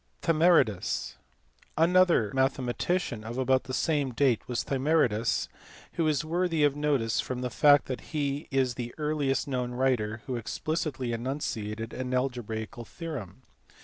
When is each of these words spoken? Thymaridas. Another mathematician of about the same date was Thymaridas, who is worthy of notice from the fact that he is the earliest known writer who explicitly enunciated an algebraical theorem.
Thymaridas. 0.23 1.13
Another 1.77 2.31
mathematician 2.33 3.23
of 3.23 3.37
about 3.37 3.65
the 3.65 3.71
same 3.75 4.13
date 4.15 4.41
was 4.47 4.63
Thymaridas, 4.63 5.47
who 5.93 6.07
is 6.07 6.25
worthy 6.25 6.63
of 6.63 6.75
notice 6.75 7.19
from 7.21 7.41
the 7.41 7.51
fact 7.51 7.85
that 7.85 8.01
he 8.01 8.47
is 8.49 8.73
the 8.73 8.95
earliest 8.97 9.47
known 9.47 9.73
writer 9.73 10.23
who 10.25 10.37
explicitly 10.37 11.13
enunciated 11.13 11.93
an 11.93 12.15
algebraical 12.15 12.83
theorem. 12.83 13.43